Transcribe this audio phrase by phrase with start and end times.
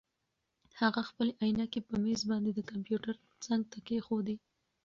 [0.81, 3.15] هغه خپلې عینکې په مېز باندې د کمپیوټر
[3.45, 4.35] څنګ ته کېښودې.